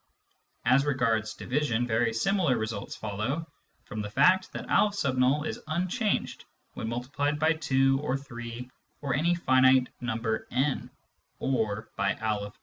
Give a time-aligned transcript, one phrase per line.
[0.65, 3.45] As regards division, very similar results follow
[3.85, 6.43] from the fact that N is unchanged
[6.73, 8.67] when multiplied by 2 or 3
[9.01, 10.89] or any finite number n
[11.37, 12.51] or by N.